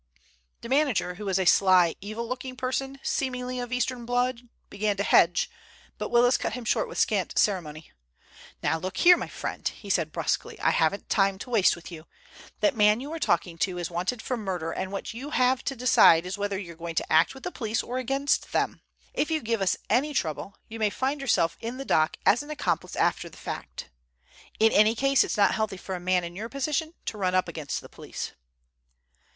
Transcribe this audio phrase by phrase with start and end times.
[0.61, 5.03] The manager, who was a sly, evil looking person seemingly of Eastern blood, began to
[5.03, 5.47] hedge,
[5.99, 7.91] but Willis cut him short with scant ceremony.
[8.63, 12.07] "Now look here, my friend," he said brusquely, "I haven't time to waste with you.
[12.61, 15.63] That man that you were talking to is wanted for murder, and what you have
[15.65, 18.81] to decide is whether you're going to act with the police or against them.
[19.13, 22.49] If you give us any, trouble you may find yourself in the dock as an
[22.49, 23.91] accomplice after the fact.
[24.59, 27.47] In any case it's not healthy for a man in your position to run up
[27.47, 28.31] against the police."